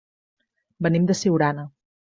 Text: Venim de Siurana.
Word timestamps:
Venim 0.87 1.07
de 1.13 1.19
Siurana. 1.21 1.71